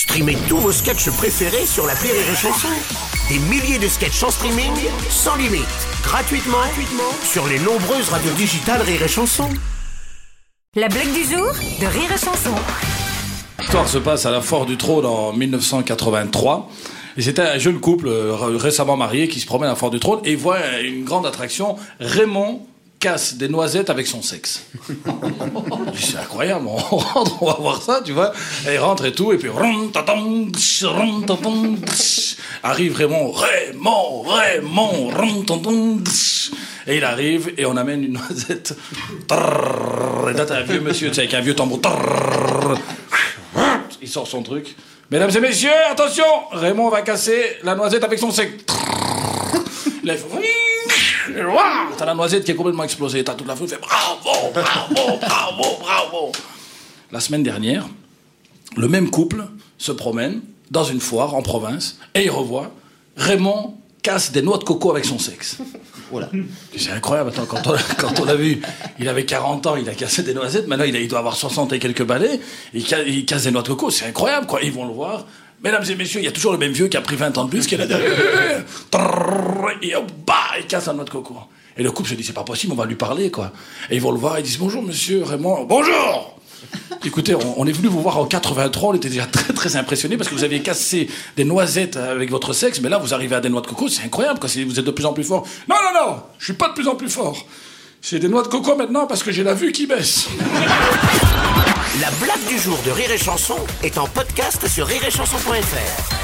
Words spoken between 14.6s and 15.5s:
du Trône en